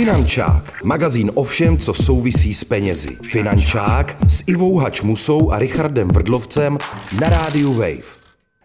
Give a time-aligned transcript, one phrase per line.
[0.00, 3.16] Finančák, magazín o všem, co souvisí s penězi.
[3.22, 6.78] Finančák s Ivou Hačmusou a Richardem Vrdlovcem
[7.20, 8.08] na rádiu Wave.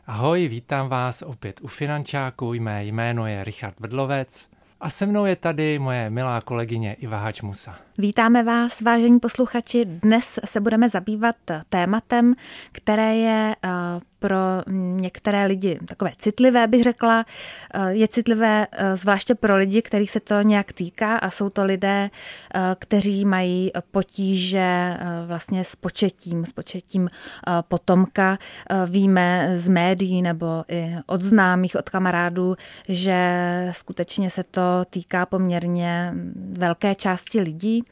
[0.07, 2.53] Ahoj, vítám vás opět u Finančáku.
[2.59, 4.47] Mé jméno je Richard Vrdlovec
[4.79, 7.75] a se mnou je tady moje milá kolegyně Iva Hačmusa.
[7.97, 9.85] Vítáme vás, vážení posluchači.
[9.85, 11.35] Dnes se budeme zabývat
[11.69, 12.35] tématem,
[12.71, 13.69] které je eh,
[14.19, 17.25] pro některé lidi takové citlivé, bych řekla.
[17.73, 21.65] Eh, je citlivé eh, zvláště pro lidi, kterých se to nějak týká a jsou to
[21.65, 22.09] lidé,
[22.79, 27.09] kteří mají potíže vlastně s početím, s početím
[27.67, 28.37] potomka.
[28.87, 32.55] Víme z médií nebo i od známých, od kamarádů,
[32.87, 33.17] že
[33.71, 36.13] skutečně se to týká poměrně
[36.57, 37.83] velké části lidí.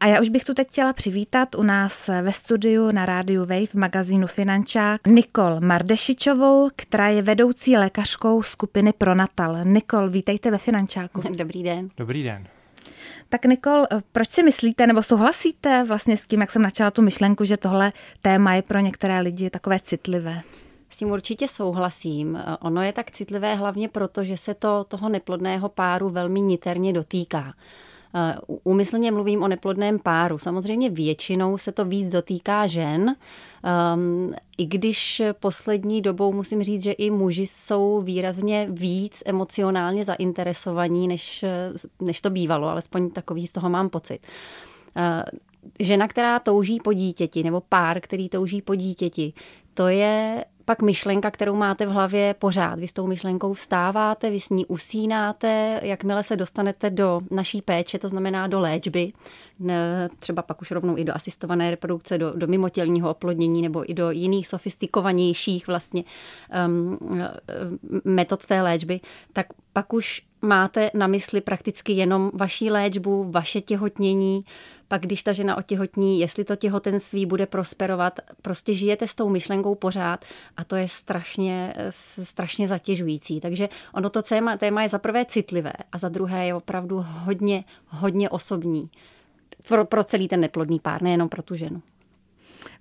[0.00, 3.66] A já už bych tu teď chtěla přivítat u nás ve studiu na rádiu Wave
[3.66, 9.64] v magazínu Finančák Nikol Mardešičovou, která je vedoucí lékařkou skupiny Pronatal.
[9.64, 11.22] Nikol, vítejte ve Finančáku.
[11.38, 11.88] Dobrý den.
[11.96, 12.46] Dobrý den.
[13.28, 17.44] Tak Nikol, proč si myslíte nebo souhlasíte vlastně s tím, jak jsem načala tu myšlenku,
[17.44, 20.42] že tohle téma je pro některé lidi takové citlivé?
[20.92, 22.38] S tím určitě souhlasím.
[22.60, 27.54] Ono je tak citlivé hlavně proto, že se to toho neplodného páru velmi niterně dotýká.
[28.64, 30.38] Úmyslně mluvím o neplodném páru.
[30.38, 33.16] Samozřejmě většinou se to víc dotýká žen,
[33.94, 41.08] um, i když poslední dobou musím říct, že i muži jsou výrazně víc emocionálně zainteresovaní,
[41.08, 41.44] než,
[42.00, 44.18] než to bývalo, alespoň takový z toho mám pocit.
[44.96, 45.22] Uh,
[45.80, 49.32] žena, která touží po dítěti, nebo pár, který touží po dítěti,
[49.74, 52.78] to je pak myšlenka, kterou máte v hlavě pořád.
[52.78, 57.98] Vy s tou myšlenkou vstáváte, vy s ní usínáte, jakmile se dostanete do naší péče,
[57.98, 59.12] to znamená do léčby,
[60.18, 64.10] třeba pak už rovnou i do asistované reprodukce, do, do mimotělního oplodnění nebo i do
[64.10, 66.04] jiných sofistikovanějších vlastně
[66.66, 66.98] um,
[68.04, 69.00] metod té léčby,
[69.32, 74.44] tak pak už máte na mysli prakticky jenom vaší léčbu, vaše těhotnění,
[74.88, 79.74] pak když ta žena otěhotní, jestli to těhotenství bude prosperovat, prostě žijete s tou myšlenkou
[79.74, 80.24] pořád
[80.56, 81.74] a to je strašně,
[82.22, 83.40] strašně zatěžující.
[83.40, 87.64] Takže ono to téma, téma je za prvé citlivé a za druhé je opravdu hodně,
[87.86, 88.90] hodně osobní
[89.68, 91.82] pro, pro celý ten neplodný pár, nejenom pro tu ženu.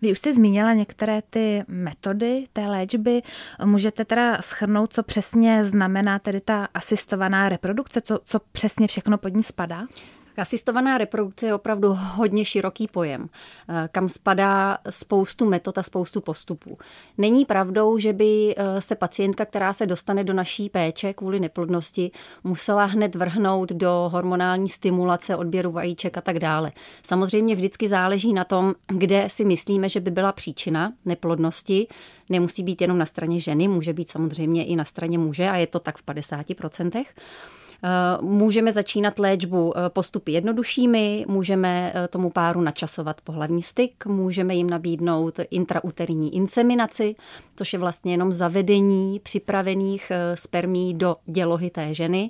[0.02, 3.22] Vy už jste zmínila některé ty metody té léčby.
[3.66, 9.34] Můžete teda schrnout, co přesně znamená tedy ta asistovaná reprodukce, co, co přesně všechno pod
[9.34, 9.82] ní spadá?
[10.42, 13.30] Asistovaná reprodukce je opravdu hodně široký pojem,
[13.70, 16.78] eh, kam spadá spoustu metod a spoustu postupů.
[17.18, 22.12] Není pravdou, že by eh, se pacientka, která se dostane do naší péče kvůli neplodnosti,
[22.44, 26.72] musela hned vrhnout do hormonální stimulace, odběru vajíček a tak dále.
[27.04, 31.88] Samozřejmě vždycky záleží na tom, kde si myslíme, že by byla příčina neplodnosti.
[32.30, 35.68] Nemusí být jenom na straně ženy, může být samozřejmě i na straně muže a je
[35.68, 37.06] to tak v 50%.
[37.84, 44.56] Eh, můžeme začínat léčbu eh, postupy jednoduššími, můžeme eh, tomu páru načasovat pohlavní styk, můžeme
[44.56, 47.16] jim nabídnout intrauterní inseminaci,
[47.56, 52.30] což je vlastně jenom zavedení připravených spermí do dělohy té ženy.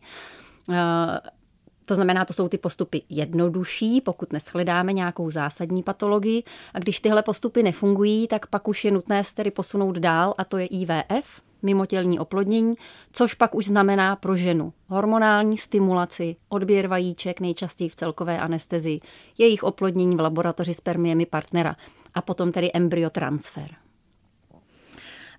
[1.86, 6.44] To znamená, to jsou ty postupy jednodušší, pokud neshledáme nějakou zásadní patologii.
[6.74, 10.44] A když tyhle postupy nefungují, tak pak už je nutné se tedy posunout dál a
[10.44, 12.74] to je IVF, mimotělní oplodnění,
[13.12, 14.74] což pak už znamená pro ženu.
[14.88, 19.00] Hormonální stimulaci, odběr vajíček nejčastěji v celkové anestezii,
[19.38, 21.76] jejich oplodnění v laboratoři spermiemi partnera.
[22.14, 23.70] A potom tedy embryotransfer.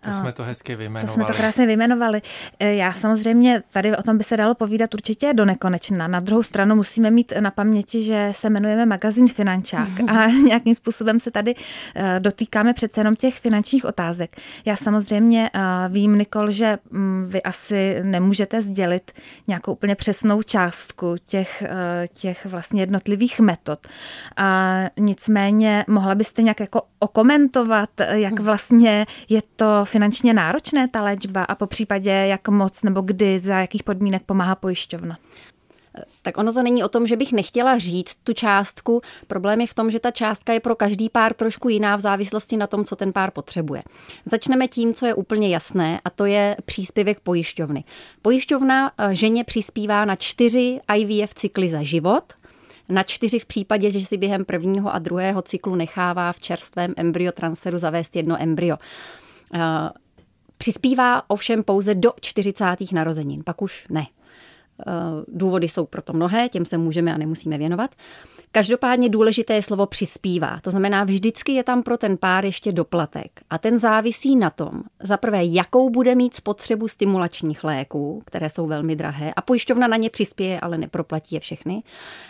[0.05, 1.07] To jsme to hezky vyjmenovali.
[1.07, 2.23] To jsme to krásně vyjmenovali.
[2.61, 6.09] E, já samozřejmě, tady o tom by se dalo povídat určitě do nekonečna.
[6.09, 11.21] Na druhou stranu musíme mít na paměti, že se jmenujeme magazín Finančák a nějakým způsobem
[11.21, 11.55] se tady
[11.95, 14.37] e, dotýkáme přece jenom těch finančních otázek.
[14.65, 19.13] Já samozřejmě e, vím, Nikol, že mm, vy asi nemůžete sdělit
[19.47, 21.65] nějakou úplně přesnou částku těch,
[22.13, 23.87] těch vlastně jednotlivých metod.
[24.37, 31.45] A nicméně mohla byste nějak jako okomentovat, jak vlastně je to finančně náročné ta léčba
[31.45, 35.19] a po případě jak moc nebo kdy, za jakých podmínek pomáhá pojišťovna?
[36.23, 39.01] Tak ono to není o tom, že bych nechtěla říct tu částku.
[39.27, 42.57] Problém je v tom, že ta částka je pro každý pár trošku jiná v závislosti
[42.57, 43.83] na tom, co ten pár potřebuje.
[44.27, 47.85] Začneme tím, co je úplně jasné, a to je příspěvek pojišťovny.
[48.23, 52.33] Pojišťovna eh, ženě přispívá na čtyři IVF cykly za život,
[52.89, 57.79] na čtyři v případě, že si během prvního a druhého cyklu nechává v čerstvém embryotransferu
[57.79, 58.77] zavést jedno embryo.
[59.55, 59.91] Eh,
[60.59, 62.93] přispívá ovšem pouze do 40.
[62.93, 64.07] narozenin, pak už ne.
[65.29, 67.91] Důvody jsou proto mnohé, těm se můžeme a nemusíme věnovat.
[68.53, 70.59] Každopádně důležité je slovo přispívá.
[70.63, 73.41] To znamená, vždycky je tam pro ten pár ještě doplatek.
[73.51, 78.67] A ten závisí na tom, za prvé, jakou bude mít spotřebu stimulačních léků, které jsou
[78.67, 81.83] velmi drahé, a pojišťovna na ně přispěje, ale neproplatí je všechny.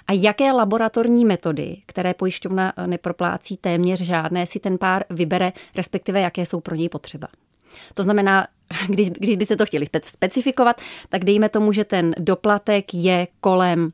[0.06, 6.46] A jaké laboratorní metody, které pojišťovna neproplácí téměř žádné, si ten pár vybere, respektive jaké
[6.46, 7.28] jsou pro něj potřeba.
[7.94, 8.46] To znamená,
[8.88, 13.92] když, když byste to chtěli specifikovat, tak dejme tomu, že ten doplatek je kolem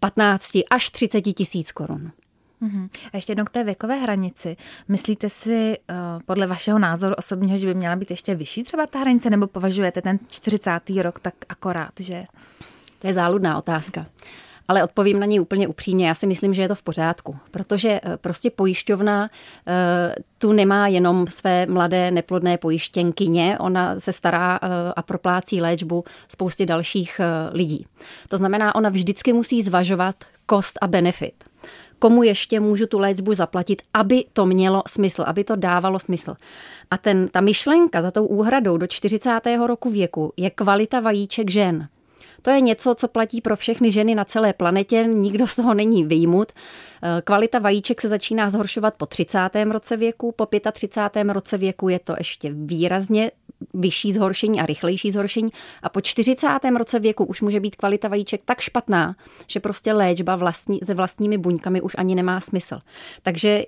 [0.00, 2.12] 15 až 30 tisíc korun.
[2.60, 2.88] Uhum.
[3.12, 4.56] A ještě jednou k té věkové hranici.
[4.88, 5.96] Myslíte si uh,
[6.26, 10.02] podle vašeho názoru osobního, že by měla být ještě vyšší třeba ta hranice, nebo považujete
[10.02, 10.70] ten 40.
[11.02, 12.24] rok tak akorát, že...
[12.98, 14.06] To je záludná otázka
[14.68, 16.08] ale odpovím na ní úplně upřímně.
[16.08, 19.30] Já si myslím, že je to v pořádku, protože eh, prostě pojišťovna
[19.66, 26.04] eh, tu nemá jenom své mladé neplodné pojištěnkyně, ona se stará eh, a proplácí léčbu
[26.28, 27.20] spoustě dalších
[27.52, 27.86] lidí.
[28.28, 30.14] To znamená, ona vždycky musí zvažovat
[30.50, 31.44] cost a benefit
[31.98, 36.34] komu ještě můžu tu léčbu zaplatit, aby to mělo smysl, aby to dávalo smysl.
[36.90, 39.40] A ten, ta myšlenka za tou úhradou do 40.
[39.66, 41.88] roku věku je kvalita vajíček žen.
[42.46, 46.04] To je něco, co platí pro všechny ženy na celé planetě, nikdo z toho není
[46.04, 46.52] vyjmut.
[46.52, 49.72] Eh, kvalita vajíček se začíná zhoršovat po 30.
[49.72, 51.32] roce věku, po 35.
[51.32, 53.30] roce věku je to ještě výrazně
[53.74, 55.48] vyšší zhoršení a rychlejší zhoršení
[55.82, 56.76] a po 40.
[56.78, 59.16] roce věku už může být kvalita vajíček tak špatná,
[59.46, 62.78] že prostě léčba vlastní, se vlastními buňkami už ani nemá smysl.
[63.22, 63.62] Takže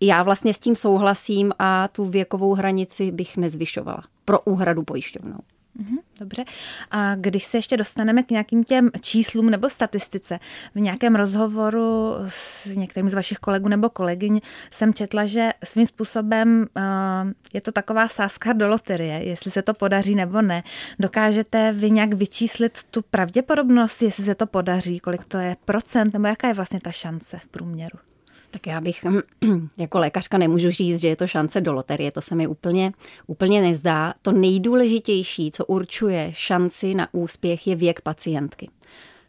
[0.00, 5.38] já vlastně s tím souhlasím a tu věkovou hranici bych nezvyšovala pro úhradu pojišťovnou.
[5.80, 6.44] Mhm, dobře.
[6.90, 10.38] A když se ještě dostaneme k nějakým těm číslům nebo statistice,
[10.74, 14.40] v nějakém rozhovoru s některým z vašich kolegů nebo kolegyň
[14.70, 19.74] jsem četla, že svým způsobem uh, je to taková sázka do loterie, jestli se to
[19.74, 20.62] podaří nebo ne.
[20.98, 26.26] Dokážete vy nějak vyčíslit tu pravděpodobnost, jestli se to podaří, kolik to je procent, nebo
[26.26, 28.09] jaká je vlastně ta šance v průměru?
[28.50, 29.04] Tak já bych
[29.78, 32.92] jako lékařka nemůžu říct, že je to šance do loterie, to se mi úplně,
[33.26, 34.14] úplně nezdá.
[34.22, 38.68] To nejdůležitější, co určuje šanci na úspěch, je věk pacientky.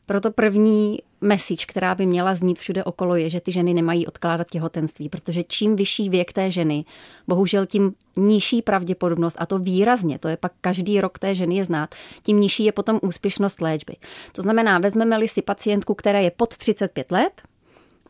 [0.05, 4.47] Proto první message, která by měla znít všude okolo, je, že ty ženy nemají odkládat
[4.51, 6.85] těhotenství, protože čím vyšší věk té ženy,
[7.27, 11.65] bohužel tím nižší pravděpodobnost, a to výrazně, to je pak každý rok té ženy je
[11.65, 13.95] znát, tím nižší je potom úspěšnost léčby.
[14.31, 17.41] To znamená, vezmeme-li si pacientku, která je pod 35 let,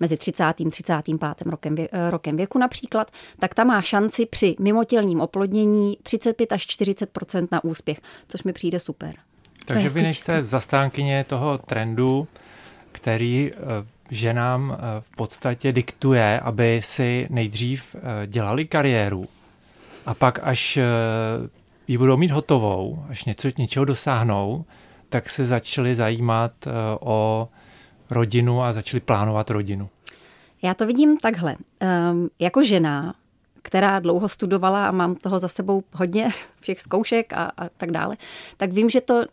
[0.01, 0.43] mezi 30.
[0.43, 1.51] a 35.
[1.51, 6.67] rokem, vě, eh, rokem věku například, tak ta má šanci při mimotělním oplodnění 35 až
[6.67, 9.15] 40% na úspěch, což mi přijde super.
[9.65, 12.27] Takže vy nejste zastánkyně toho trendu,
[12.91, 13.57] který eh,
[14.11, 17.95] ženám eh, v podstatě diktuje, aby si nejdřív
[18.25, 19.27] dělali kariéru
[20.05, 20.79] a pak až
[21.87, 24.65] ji budou mít hotovou, až něco, něčeho dosáhnou,
[25.09, 26.51] tak se začali zajímat
[26.99, 27.47] o
[28.11, 29.89] rodinu a začali plánovat rodinu?
[30.61, 31.55] Já to vidím takhle.
[32.11, 33.13] Um, jako žena,
[33.61, 36.29] která dlouho studovala a mám toho za sebou hodně
[36.59, 38.17] všech zkoušek a, a tak dále,
[38.57, 39.25] tak vím, že to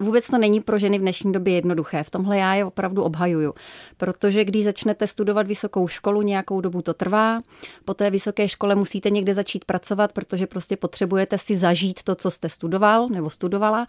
[0.00, 2.02] vůbec to není pro ženy v dnešní době jednoduché.
[2.02, 3.52] V tomhle já je opravdu obhajuju.
[3.96, 7.42] Protože když začnete studovat vysokou školu, nějakou dobu to trvá,
[7.84, 12.30] po té vysoké škole musíte někde začít pracovat, protože prostě potřebujete si zažít to, co
[12.30, 13.86] jste studoval nebo studovala.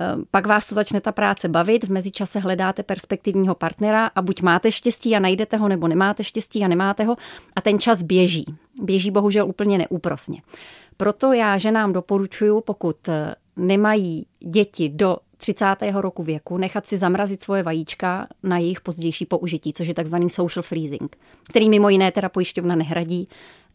[0.00, 4.42] Ehm, pak vás to začne ta práce bavit, v mezičase hledáte perspektivního partnera a buď
[4.42, 7.16] máte štěstí a najdete ho, nebo nemáte štěstí a nemáte ho
[7.56, 8.44] a ten čas běží.
[8.82, 10.42] Běží bohužel úplně neúprosně.
[10.96, 12.96] Proto já ženám doporučuju, pokud
[13.56, 15.76] nemají děti do 30.
[15.94, 20.62] roku věku nechat si zamrazit svoje vajíčka na jejich pozdější použití, což je takzvaný social
[20.62, 21.16] freezing,
[21.48, 23.28] který mimo jiné teda pojišťovna nehradí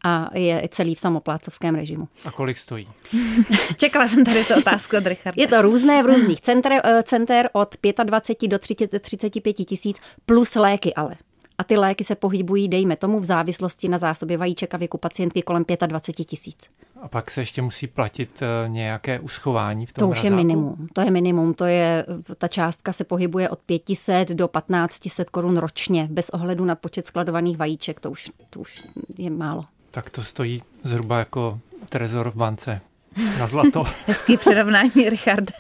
[0.03, 2.07] a je celý v samoplácovském režimu.
[2.25, 2.87] A kolik stojí?
[3.77, 5.41] Čekala jsem tady tu otázku od Richarda.
[5.41, 10.55] Je to různé v různých center, eh, center od 25 do 30, 35 tisíc plus
[10.55, 11.15] léky ale.
[11.57, 15.41] A ty léky se pohybují, dejme tomu, v závislosti na zásobě vajíček a věku pacientky
[15.41, 16.57] kolem 25 tisíc.
[17.01, 20.34] A pak se ještě musí platit eh, nějaké uschování v tom To už mrazáku?
[20.34, 20.88] je minimum.
[20.93, 21.53] To je minimum.
[21.53, 22.05] To je,
[22.38, 27.58] ta částka se pohybuje od 500 do 1500 korun ročně, bez ohledu na počet skladovaných
[27.58, 28.00] vajíček.
[28.00, 29.65] To už, to už je málo.
[29.91, 32.81] Tak to stojí zhruba jako trezor v bance
[33.39, 33.84] na zlato.
[34.08, 35.53] Hezký přirovnání, Richarde.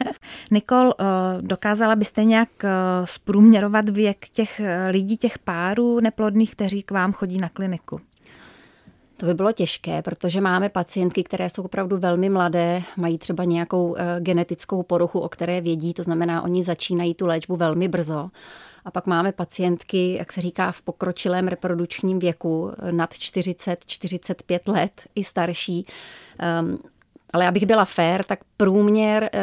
[0.51, 1.05] Nikol, eh,
[1.41, 2.69] dokázala byste nějak eh,
[3.05, 8.01] zprůměrovat věk těch lidí, těch párů neplodných, kteří k vám chodí na kliniku?
[9.21, 13.95] To by bylo těžké, protože máme pacientky, které jsou opravdu velmi mladé, mají třeba nějakou
[13.97, 18.29] eh, genetickou poruchu, o které vědí, to znamená, oni začínají tu léčbu velmi brzo.
[18.85, 25.23] A pak máme pacientky, jak se říká, v pokročilém reprodukčním věku, nad 40-45 let i
[25.23, 25.85] starší.
[26.39, 26.77] Ehm,
[27.33, 29.39] Ale abych byla fair, tak průměr, eh,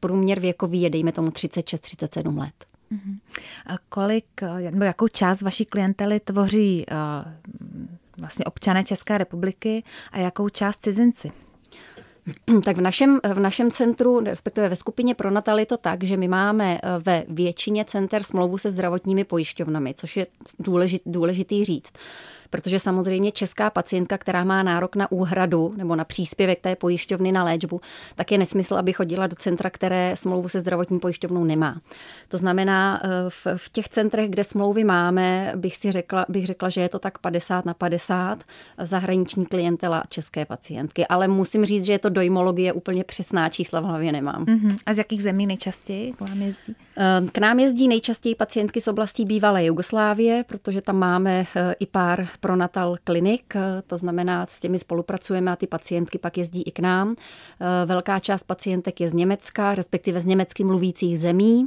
[0.00, 2.64] průměr věkový je, dejme tomu, 36-37 let.
[3.66, 4.26] A kolik,
[4.70, 6.86] nebo jakou část vaší klientely tvoří
[8.20, 11.30] vlastně občané České republiky a jakou část cizinci?
[12.64, 16.16] Tak v našem, v našem centru, respektive ve skupině pro Natal je to tak, že
[16.16, 20.26] my máme eh, ve většině center smlouvu se zdravotními pojišťovnami, což je
[20.58, 21.92] důležit, důležitý říct
[22.50, 27.44] protože samozřejmě česká pacientka, která má nárok na úhradu nebo na příspěvek té pojišťovny na
[27.44, 27.80] léčbu,
[28.16, 31.80] tak je nesmysl, aby chodila do centra, které smlouvu se zdravotní pojišťovnou nemá.
[32.28, 36.68] To znamená, eh, v, v těch centrech, kde smlouvy máme, bych si řekla, bych řekla,
[36.68, 38.44] že je to tak 50 na 50
[38.78, 41.06] zahraniční klientela české pacientky.
[41.06, 44.44] Ale musím říct, že je to dojmologie úplně přesná čísla v hlavě nemám.
[44.44, 44.76] Uh-huh.
[44.86, 46.74] A z jakých zemí nejčastěji k vám jezdí?
[46.96, 51.86] Eh, k nám jezdí nejčastěji pacientky z oblastí bývalé Jugoslávie, protože tam máme eh, i
[51.86, 53.54] pár pronatal klinik,
[53.86, 57.16] to znamená, s těmi spolupracujeme a ty pacientky pak jezdí i k nám.
[57.86, 61.66] Velká část pacientek je z Německa, respektive z německy mluvících zemí.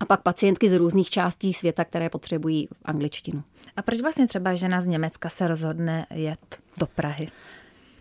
[0.00, 3.42] A pak pacientky z různých částí světa, které potřebují angličtinu.
[3.76, 7.28] A proč vlastně třeba žena z Německa se rozhodne jet do Prahy?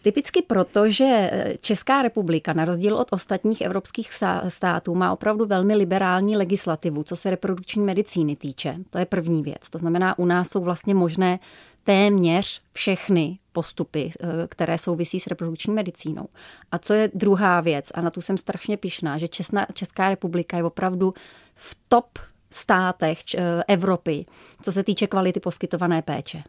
[0.02, 1.32] Typicky proto, že
[1.62, 4.10] Česká republika, na rozdíl od ostatních evropských
[4.48, 8.76] států, má opravdu velmi liberální legislativu, co se reprodukční medicíny týče.
[8.90, 9.70] To je první věc.
[9.70, 11.40] To znamená, u nás jsou vlastně možné
[11.84, 16.28] téměř všechny postupy, eh, které souvisí s reprodukční medicínou.
[16.72, 20.58] A co je druhá věc, a na tu jsem strašně pišná, že Česká, Česká republika
[20.58, 21.14] je opravdu
[21.56, 22.20] v top
[22.52, 24.24] státech eh, Evropy,
[24.62, 26.44] co se týče kvality poskytované péče.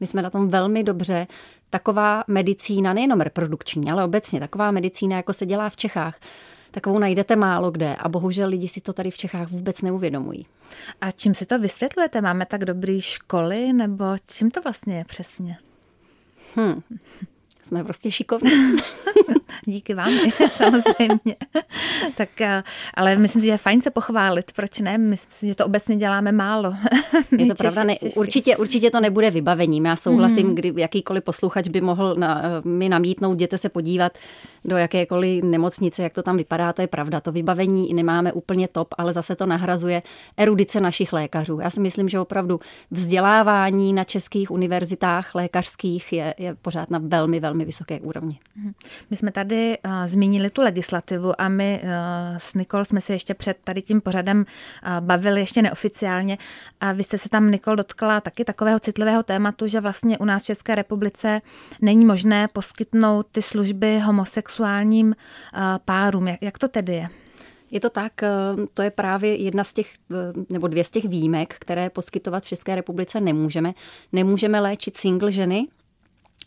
[0.00, 1.26] My jsme na tom velmi dobře.
[1.70, 6.20] Taková medicína, nejenom reprodukční, ale obecně taková medicína, jako se dělá v Čechách,
[6.70, 10.46] takovou najdete málo kde a bohužel lidi si to tady v Čechách vůbec neuvědomují.
[11.00, 12.20] A čím si to vysvětlujete?
[12.20, 15.58] Máme tak dobré školy nebo čím to vlastně je přesně?
[16.56, 16.82] Hmm.
[17.62, 18.50] Jsme prostě šikovní.
[19.64, 20.12] Díky vám,
[20.50, 21.36] samozřejmě.
[22.16, 22.62] tak, eh,
[22.94, 24.98] ale myslím si, že je fajn se pochválit, proč ne?
[24.98, 26.74] Myslím si, že to obecně děláme málo.
[27.38, 29.86] je to pravda, ne, určitě, určitě to nebude vybavením.
[29.86, 30.54] Já souhlasím, mm.
[30.54, 34.18] kdy jakýkoliv posluchač by mohl na, mi namítnout, jděte se podívat
[34.64, 37.20] do jakékoliv nemocnice, jak to tam vypadá, to je pravda.
[37.20, 40.02] To vybavení nemáme úplně top, ale zase to nahrazuje
[40.36, 41.60] erudice našich lékařů.
[41.60, 42.58] Já si myslím, že opravdu
[42.90, 48.38] vzdělávání na českých univerzitách lékařských je, je pořád na velmi, velmi vysoké úrovni.
[48.56, 48.72] Mhm.
[49.18, 51.88] Jsme tady uh, zmínili tu legislativu a my uh,
[52.38, 54.44] s Nikol jsme se ještě před tady tím pořadem uh,
[55.00, 56.38] bavili ještě neoficiálně
[56.80, 60.42] a vy jste se tam, Nikol, dotkla taky takového citlivého tématu, že vlastně u nás
[60.42, 61.40] v České republice
[61.80, 66.28] není možné poskytnout ty služby homosexuálním uh, párům.
[66.28, 67.08] Jak, jak to tedy je?
[67.70, 68.12] Je to tak,
[68.74, 69.94] to je právě jedna z těch,
[70.48, 73.72] nebo dvě z těch výjimek, které poskytovat v České republice nemůžeme.
[74.12, 75.66] Nemůžeme léčit single ženy,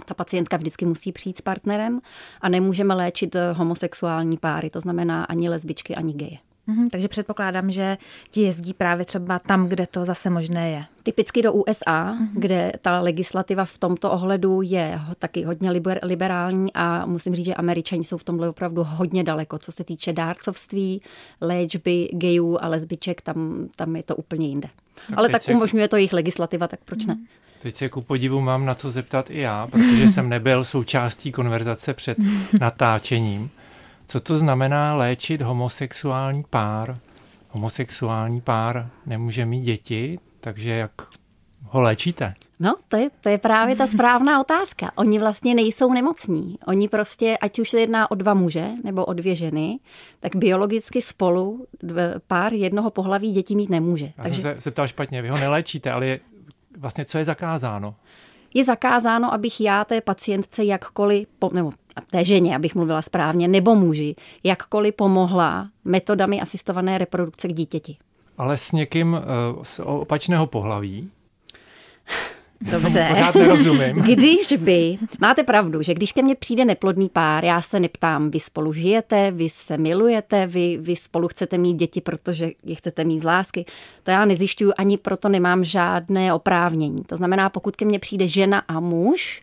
[0.06, 2.02] ta pacientka vždycky musí přijít s partnerem
[2.42, 6.38] a nemůžeme léčit eh, homosexuální páry, to znamená ani lesbičky, ani geje.
[6.68, 7.98] Mhm, takže předpokládám, že
[8.30, 10.84] ti jezdí právě třeba tam, kde to zase možné je.
[11.04, 12.28] Typicky do USA, mm-hmm.
[12.34, 17.56] kde ta legislativa v tomto ohledu je taky hodně liber, liberální a musím říct, že
[17.56, 21.02] američani jsou v tomhle opravdu hodně daleko, co se týče dárcovství,
[21.42, 24.68] léčby gejů a lesbiček, tam, tam je to úplně jinde.
[25.10, 27.18] Tak Ale tak umožňuje to jejich legislativa, tak proč ne?
[27.62, 31.94] Teď se ku podivu mám na co zeptat i já, protože jsem nebyl součástí konverzace
[31.94, 32.18] před
[32.60, 33.50] natáčením.
[34.08, 37.00] Co to znamená léčit homosexuální pár?
[37.50, 40.92] Homosexuální pár nemůže mít děti, takže jak
[41.64, 42.34] ho léčíte?
[42.60, 44.92] No, to je, to je právě ta správná otázka.
[44.96, 46.58] Oni vlastně nejsou nemocní.
[46.68, 49.80] Oni prostě, ať už se jedná o dva muže nebo o dvě ženy,
[50.20, 51.66] tak biologicky spolu
[52.28, 54.06] pár jednoho pohlaví dětí mít nemůže.
[54.18, 54.42] Já Takže...
[54.42, 56.20] jsem se zeptal špatně, vy ho neléčíte, ale je,
[56.78, 57.96] vlastně co je zakázáno?
[58.54, 61.72] Je zakázáno, abych já té pacientce jakkoliv, nebo
[62.10, 67.98] té ženě, abych mluvila správně, nebo muži, jakkoliv pomohla metodami asistované reprodukce k dítěti.
[68.38, 69.20] Ale s někým uh,
[69.64, 71.10] z opačného pohlaví?
[72.62, 73.08] Dobře.
[73.10, 73.96] Pořád nerozumím.
[74.06, 78.40] Když by, máte pravdu, že když ke mně přijde neplodný pár, já se neptám, vy
[78.40, 83.22] spolu žijete, vy se milujete, vy, vy spolu chcete mít děti, protože je chcete mít
[83.22, 83.66] z lásky.
[84.04, 87.04] To já nezjišťuju, ani proto nemám žádné oprávnění.
[87.06, 89.42] To znamená, pokud ke mně přijde žena a muž,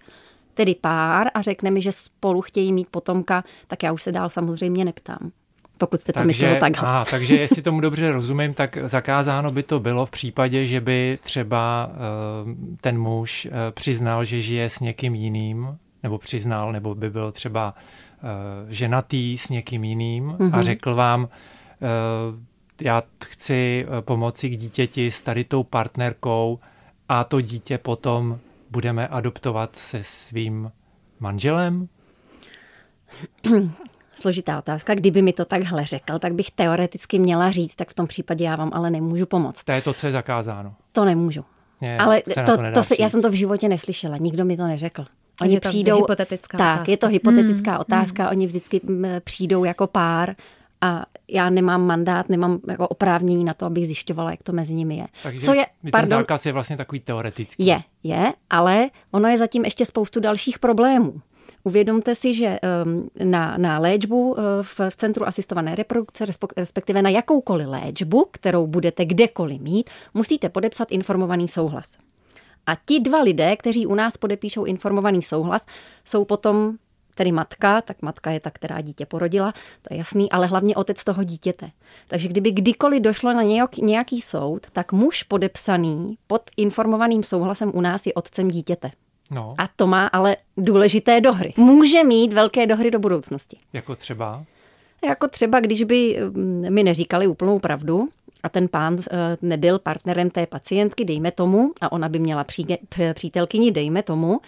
[0.55, 4.31] tedy pár a řekne mi, že spolu chtějí mít potomka, tak já už se dál
[4.31, 5.31] samozřejmě neptám
[5.79, 6.89] pokud jste to takže, mysleli takhle.
[6.89, 11.19] Aha, takže jestli tomu dobře rozumím, tak zakázáno by to bylo v případě, že by
[11.23, 17.11] třeba uh, ten muž uh, přiznal, že žije s někým jiným, nebo přiznal, nebo by
[17.11, 18.29] byl třeba uh,
[18.69, 20.51] ženatý s někým jiným mm-hmm.
[20.53, 20.63] a mhm.
[20.63, 21.29] řekl vám,
[22.83, 26.59] já chci pomoci k dítěti s tady tou partnerkou
[27.09, 28.39] a to dítě potom
[28.71, 30.73] budeme adoptovat se svým
[31.21, 31.89] manželem?
[34.21, 34.95] Složitá otázka.
[34.95, 38.57] Kdyby mi to takhle řekl, tak bych teoreticky měla říct, tak v tom případě já
[38.57, 39.65] vám ale nemůžu pomoct.
[39.65, 40.75] To je to, co je zakázáno.
[40.93, 41.45] To nemůžu.
[41.81, 44.57] Je, ale se to, to, to se, já jsem to v životě neslyšela, nikdo mi
[44.57, 45.07] to neřekl.
[45.43, 46.91] Oni přijdou, to hypotetická tak, otázka.
[46.91, 47.81] je to hypotetická hmm.
[47.81, 48.31] otázka, hmm.
[48.31, 48.81] oni vždycky
[49.25, 50.35] přijdou jako pár
[50.81, 54.97] a já nemám mandát, nemám jako oprávnění na to, abych zjišťovala, jak to mezi nimi
[54.97, 55.07] je.
[55.23, 57.67] Takže Co je, pardon, ten zákaz je vlastně takový teoretický.
[57.67, 61.21] Je, je, ale ono je zatím ještě spoustu dalších problémů.
[61.65, 66.27] Uvědomte si, že um, na, na léčbu uh, v, v Centru asistované reprodukce,
[66.57, 71.99] respektive na jakoukoliv léčbu, kterou budete kdekoliv mít, musíte podepsat informovaný souhlas.
[72.67, 75.67] A ti dva lidé, kteří u nás podepíšou informovaný souhlas,
[76.05, 76.77] jsou potom
[77.15, 79.53] tedy matka, tak matka je ta, která dítě porodila,
[79.83, 81.71] to je jasný, ale hlavně otec toho dítěte.
[82.09, 83.43] Takže kdyby kdykoliv došlo na
[83.77, 88.91] nějaký soud, tak muž podepsaný pod informovaným souhlasem u nás je otcem dítěte.
[89.31, 89.55] No.
[89.59, 91.55] A to má ale důležité dohry.
[91.57, 93.57] Může mít velké dohry do budoucnosti.
[93.73, 94.45] Jako třeba?
[95.05, 98.09] Jako třeba, když by mm, mi neříkali úplnou pravdu,
[98.43, 102.45] a ten pán eh, nebyl partnerem té pacientky, dejme tomu, a ona by měla
[103.15, 104.41] přítelkyni, dejme tomu,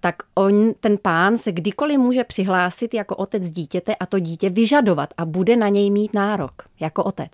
[0.00, 5.14] tak on, ten pán se kdykoliv může přihlásit jako otec dítěte a to dítě vyžadovat
[5.16, 7.30] a bude na něj mít nárok jako otec.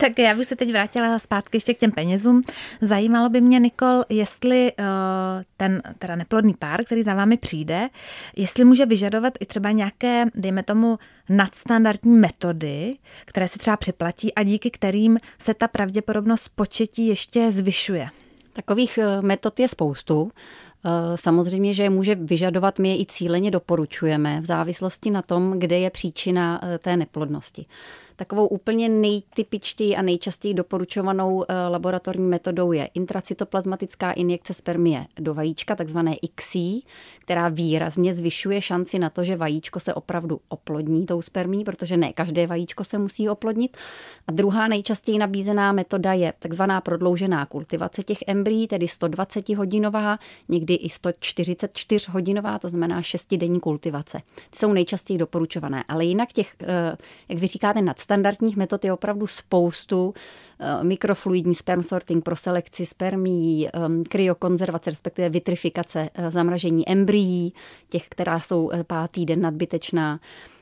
[0.00, 2.42] Tak já bych se teď vrátila zpátky ještě k těm penězům.
[2.80, 4.84] Zajímalo by mě, Nikol, jestli uh,
[5.56, 7.88] ten teda neplodný pár, který za vámi přijde,
[8.36, 14.42] jestli může vyžadovat i třeba nějaké, dejme tomu, nadstandardní metody, které se třeba připlatí a
[14.42, 18.08] díky kterým se ta pravděpodobnost početí ještě zvyšuje.
[18.52, 20.30] Takových eh, metod je spoustu.
[20.84, 25.58] Eh, samozřejmě, že je může vyžadovat, my je i cíleně doporučujeme v závislosti na tom,
[25.58, 27.66] kde je příčina té neplodnosti.
[28.20, 35.76] Takovou úplně nejtypičtěji a nejčastěji doporučovanou eh, laboratorní metodou je intracytoplazmatická injekce spermie do vajíčka,
[35.76, 36.80] takzvané ICSI,
[37.18, 42.12] která výrazně zvyšuje šanci na to, že vajíčko se opravdu oplodní tou spermí, protože ne
[42.12, 43.76] každé vajíčko se musí oplodnit.
[44.26, 50.74] A druhá nejčastěji nabízená metoda je takzvaná prodloužená kultivace těch embryí, tedy 120 hodinová, někdy
[50.74, 54.20] i 144 hodinová, to znamená 6 denní kultivace.
[54.50, 56.96] Ty jsou nejčastěji doporučované, ale jinak těch, eh,
[57.28, 60.14] jak vy říkáte, nad standardních metod je opravdu spoustu.
[60.60, 67.54] Eh, mikrofluidní sperm sorting pro selekci spermí, ehm, kryokonzervace, respektive vitrifikace, eh, zamražení embryí,
[67.88, 70.20] těch, která jsou eh, pátý den nadbytečná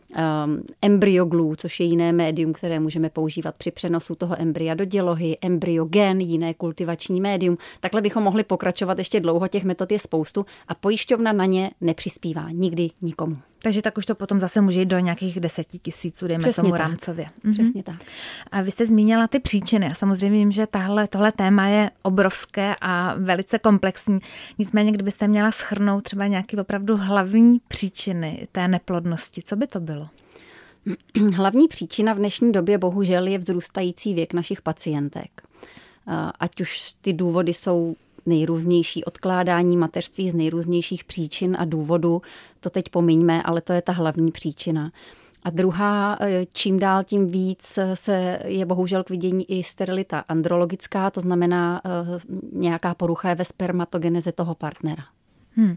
[0.09, 5.37] um, embryoglů, což je jiné médium, které můžeme používat při přenosu toho embrya do dělohy,
[5.41, 7.59] embryogen, jiné kultivační médium.
[7.81, 12.51] Takhle bychom mohli pokračovat ještě dlouho, těch metod je spoustu a pojišťovna na ně nepřispívá
[12.51, 13.37] nikdy nikomu.
[13.63, 16.73] Takže tak už to potom zase může jít do nějakých deseti tisíců, dejme Přesně tomu
[16.73, 16.81] tak.
[16.81, 17.27] rámcově.
[17.43, 17.55] Mhm.
[17.55, 17.97] Přesně tak.
[18.53, 22.77] A vy jste zmínila ty příčiny a samozřejmě vím, že tahle, tohle téma je obrovské
[22.81, 24.19] a velice komplexní.
[24.59, 30.09] Nicméně, kdybyste měla schrnout třeba nějaký opravdu hlavní příčiny té neplodnosti, co by to bylo?
[31.35, 35.43] Hlavní příčina v dnešní době bohužel je vzrůstající věk našich pacientek.
[36.41, 42.23] Ať už ty důvody jsou nejrůznější odkládání mateřství z nejrůznějších příčin a důvodů.
[42.61, 44.91] To teď pomiňme, ale to je ta hlavní příčina.
[45.43, 51.11] A druhá, eh, čím dál tím víc se je bohužel k vidění i sterilita andrologická,
[51.11, 51.89] to znamená eh,
[52.53, 55.05] nějaká porucha ve spermatogeneze toho partnera.
[55.57, 55.77] Hmm.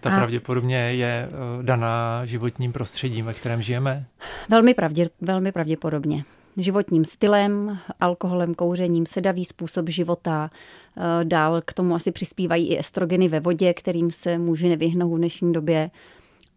[0.00, 0.16] Ta a...
[0.16, 4.06] pravděpodobně je eh, daná životním prostředím, ve kterém žijeme?
[4.48, 6.24] Velmi, pravdě, velmi pravděpodobně
[6.56, 10.50] životním stylem, alkoholem, kouřením, sedavý způsob života.
[10.96, 15.18] Eh, dál k tomu asi přispívají i estrogeny ve vodě, kterým se muži nevyhnou v
[15.18, 15.90] dnešní době.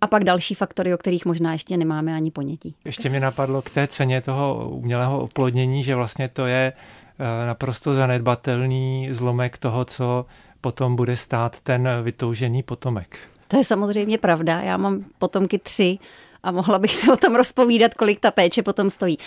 [0.01, 2.75] A pak další faktory, o kterých možná ještě nemáme ani ponětí.
[2.85, 7.93] Ještě mě napadlo k té ceně toho umělého oplodnění, že vlastně to je eh, naprosto
[7.93, 10.25] zanedbatelný zlomek toho, co
[10.62, 13.17] potom bude stát ten vytoužený potomek.
[13.47, 14.62] To je samozřejmě pravda.
[14.62, 15.97] Já mám potomky tři
[16.43, 19.17] a mohla bych se o tom rozpovídat, kolik ta péče potom stojí.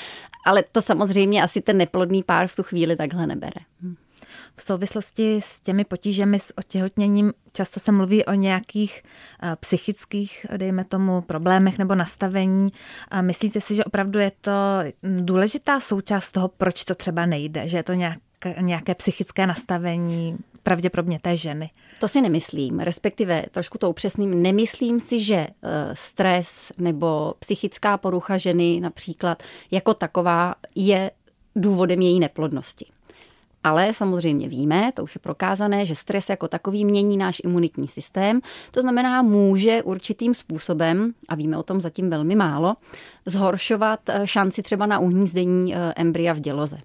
[0.46, 3.60] Ale to samozřejmě asi ten neplodný pár v tu chvíli takhle nebere.
[4.56, 9.02] V souvislosti s těmi potížemi s otěhotněním často se mluví o nějakých
[9.42, 12.68] eh, psychických, dejme tomu, problémech nebo nastavení.
[13.08, 14.52] A myslíte si, že opravdu je to
[15.02, 17.68] důležitá součást toho, proč to třeba nejde?
[17.68, 18.18] Že je to nějak,
[18.60, 21.70] nějaké psychické nastavení pravděpodobně té ženy?
[22.00, 24.42] To si nemyslím, respektive trošku to upřesným.
[24.42, 25.50] Nemyslím si, že eh,
[25.94, 31.10] stres nebo psychická porucha ženy například jako taková je
[31.56, 32.86] důvodem její neplodnosti.
[33.64, 38.40] Ale samozřejmě víme, to už je prokázané, že stres jako takový mění náš imunitní systém.
[38.70, 42.74] To znamená, může určitým způsobem, a víme o tom zatím velmi málo,
[43.26, 46.78] zhoršovat eh, šanci třeba na uhnízdení eh, embrya v děloze.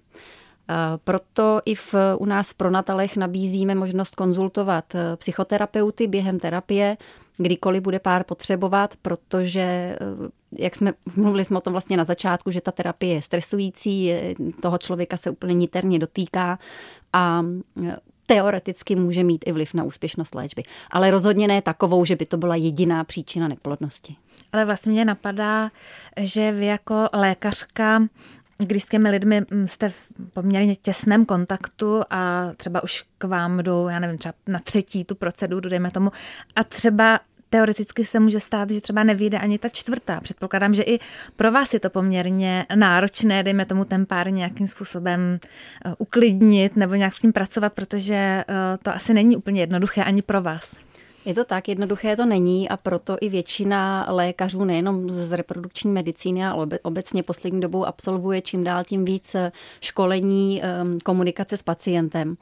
[1.04, 4.84] Proto i v, u nás v Pronatalech nabízíme možnost konzultovat
[5.16, 6.96] psychoterapeuty během terapie,
[7.36, 9.96] kdykoliv bude pár potřebovat, protože,
[10.58, 14.12] jak jsme mluvili jsme o tom vlastně na začátku, že ta terapie je stresující,
[14.62, 16.58] toho člověka se úplně niterně dotýká
[17.12, 17.42] a
[18.26, 20.62] teoreticky může mít i vliv na úspěšnost léčby.
[20.90, 24.16] Ale rozhodně ne takovou, že by to byla jediná příčina neplodnosti.
[24.52, 25.70] Ale vlastně mě napadá,
[26.16, 28.02] že vy jako lékařka
[28.58, 33.58] když s těmi lidmi mm, jste v poměrně těsném kontaktu a třeba už k vám
[33.58, 36.10] jdou, já nevím, třeba na třetí tu proceduru, dejme tomu,
[36.56, 40.20] a třeba teoreticky se může stát, že třeba nevyjde ani ta čtvrtá.
[40.20, 40.98] Předpokládám, že i
[41.36, 45.38] pro vás je to poměrně náročné, dejme tomu ten pár nějakým způsobem
[45.84, 48.44] eh, uklidnit nebo nějak s tím pracovat, protože eh,
[48.82, 50.76] to asi není úplně jednoduché ani pro vás.
[51.24, 56.46] Je to tak, jednoduché to není a proto i většina lékařů, nejenom z reprodukční medicíny,
[56.46, 62.36] ale obecně poslední dobou absolvuje čím dál tím víc eh, školení ehm, komunikace s pacientem.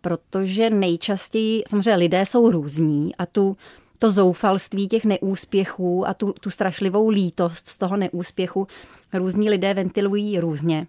[0.00, 3.56] Protože nejčastěji, samozřejmě lidé jsou různí a tu
[4.00, 8.66] to zoufalství těch neúspěchů a tu, tu strašlivou lítost z toho neúspěchu
[9.12, 10.86] různí lidé ventilují různě.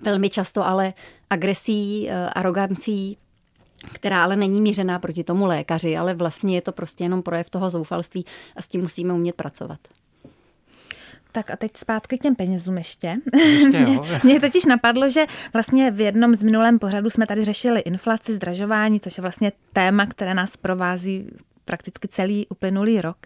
[0.00, 0.92] Velmi často ale
[1.30, 3.16] agresí, eh, arogancí,
[3.92, 7.70] která ale není mířená proti tomu lékaři, ale vlastně je to prostě jenom projev toho
[7.70, 8.24] zoufalství
[8.56, 9.78] a s tím musíme umět pracovat.
[11.32, 13.16] Tak a teď zpátky k těm penězům ještě.
[13.38, 14.06] ještě jo.
[14.24, 19.00] Mně totiž napadlo, že vlastně v jednom z minulém pořadu jsme tady řešili inflaci, zdražování,
[19.00, 21.30] což je vlastně téma, které nás provází
[21.68, 23.16] prakticky celý uplynulý rok,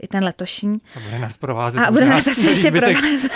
[0.00, 0.80] i ten letošní.
[0.96, 1.80] A bude nás provázet.
[1.80, 3.32] A bude nás zase ještě provázet.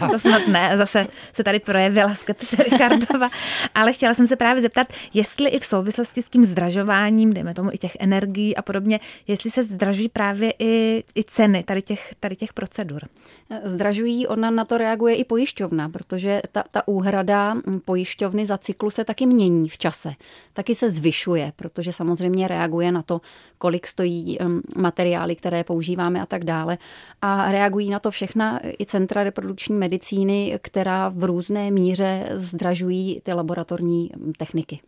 [0.12, 3.30] to snad ne, zase se tady projevila skepse Richardova.
[3.74, 7.70] Ale chtěla jsem se právě zeptat, jestli i v souvislosti s tím zdražováním, dejme tomu
[7.72, 12.36] i těch energií a podobně, jestli se zdražují právě i, i ceny tady těch, tady
[12.36, 13.02] těch procedur.
[13.62, 19.04] Zdražují, ona na to reaguje i pojišťovna, protože ta, ta úhrada pojišťovny za cyklu se
[19.04, 20.12] taky mění v čase.
[20.52, 23.20] Taky se zvyšuje, protože samozřejmě reaguje na to,
[23.58, 24.38] kolik stojí
[24.76, 26.78] materiály, které používáme a tak dále.
[27.22, 33.32] A reagují na to všechna i centra reprodukční medicíny, která v různé míře zdražují ty
[33.32, 34.80] laboratorní techniky.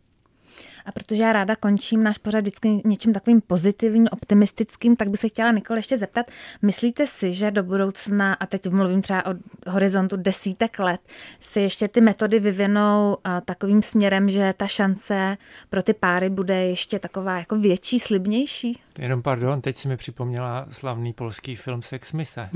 [0.87, 5.29] A protože já ráda končím náš pořad vždycky něčím takovým pozitivním, optimistickým, tak bych se
[5.29, 6.27] chtěla Nikol ještě zeptat,
[6.63, 9.35] myslíte si, že do budoucna, a teď mluvím třeba o
[9.67, 11.01] horizontu desítek let,
[11.41, 15.37] se ještě ty metody vyvinou takovým směrem, že ta šance
[15.71, 18.81] pro ty páry bude ještě taková jako větší, slibnější?
[18.99, 22.49] Jenom pardon, teď si mi připomněla slavný polský film Sex Mise.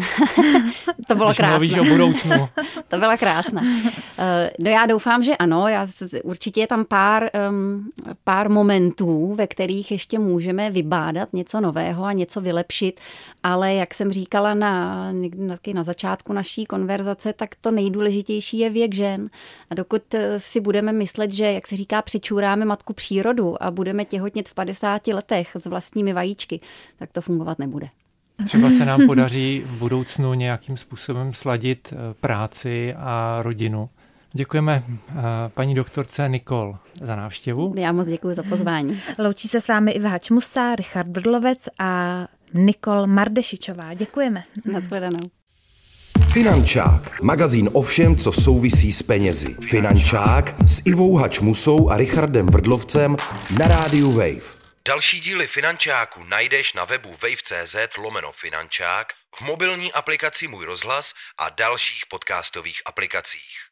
[1.08, 1.50] to bylo krásné.
[1.50, 2.48] mluvíš o budoucnu.
[2.88, 3.60] to bylo krásné.
[3.60, 3.88] Uh,
[4.58, 5.68] no já doufám, že ano.
[5.68, 5.87] Já,
[6.24, 7.90] určitě je tam pár, um,
[8.24, 13.00] pár momentů, ve kterých ještě můžeme vybádat něco nového a něco vylepšit,
[13.42, 18.94] ale jak jsem říkala na, na, na začátku naší konverzace, tak to nejdůležitější je věk
[18.94, 19.31] žen.
[19.70, 24.05] A dokud eh, si budeme myslet, že, jak se říká, přičůráme matku přírodu a budeme
[24.05, 26.61] těhotnět v 50 letech s vlastními vajíčky,
[26.98, 27.88] tak to fungovat nebude.
[28.46, 33.88] Třeba se nám podaří v budoucnu nějakým způsobem sladit eh, práci a rodinu.
[34.37, 35.14] Děkujeme eh,
[35.49, 37.75] paní doktorce Nikol za návštěvu.
[37.77, 39.01] Já moc děkuji za pozvání.
[39.18, 42.20] Loučí se s vámi Iva Hačmusa, Richard Brdlovec a
[42.55, 43.94] Nikol Mardešičová.
[43.94, 44.44] Děkujeme.
[44.73, 45.31] Nashledanou.
[46.33, 47.23] Finančák.
[47.23, 49.55] Magazín o všem, co souvisí s penězi.
[49.55, 53.16] Finančák s Ivou Hačmusou a Richardem Vrdlovcem
[53.59, 54.55] na rádiu Wave.
[54.88, 61.49] Další díly Finančáku najdeš na webu wave.cz lomeno Finančák, v mobilní aplikaci Můj rozhlas a
[61.49, 63.63] dalších podcastových aplikacích.